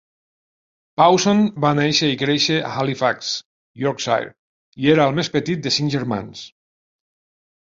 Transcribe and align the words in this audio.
Pawson 1.01 1.43
va 1.65 1.73
néixer 1.79 2.09
i 2.13 2.17
créixer 2.21 2.57
a 2.69 2.71
Halifax, 2.77 3.29
Yorkshire, 3.83 4.33
i 4.87 4.91
era 4.95 5.07
el 5.11 5.15
més 5.21 5.31
petit 5.37 5.63
de 5.69 5.75
cinc 5.77 5.95
germans. 5.99 6.43